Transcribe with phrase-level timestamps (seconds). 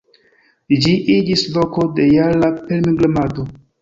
[0.85, 3.47] Ĝi iĝis loko de jara pilgrimado.